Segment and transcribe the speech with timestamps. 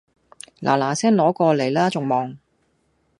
[0.63, 2.35] 嗱嗱聲攞過黎啦仲望